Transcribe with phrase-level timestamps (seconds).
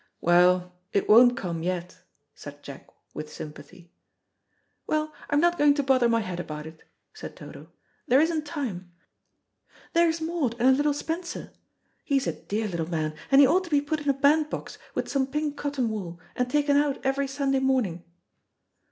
[0.19, 1.99] "Well, it won't come yet,"
[2.33, 3.91] said Jack with sympathy.
[4.87, 7.69] "Well, I'm not going to bother my head about it," said Dodo,
[8.07, 8.91] "there isn't time.
[9.93, 11.51] There's Maud and her little Spencer.
[12.03, 14.79] He's a dear little man, and he ought to be put in a band box
[14.95, 18.03] with some pink cotton wool, and taken out every Sunday morning."